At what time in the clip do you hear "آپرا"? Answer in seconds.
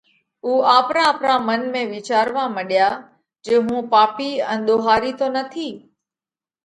0.77-1.01, 1.11-1.35